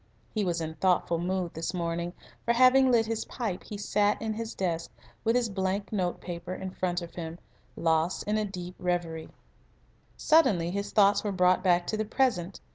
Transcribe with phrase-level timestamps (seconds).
[0.33, 2.13] He was in thoughtful mood this morning,
[2.43, 4.89] for having lit his pipe he sat at his desk
[5.23, 7.37] with his blank note paper in front of him,
[7.75, 9.29] lost in a deep reverie.
[10.17, 12.61] Suddenly his thoughts were brought back to the present.